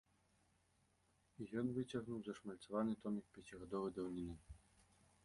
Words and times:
І 1.43 1.49
ён 1.61 1.65
выцягнуў 1.75 2.19
зашмальцаваны 2.29 2.97
томік 3.05 3.25
пяцігадовай 3.37 3.95
даўніны. 3.99 4.35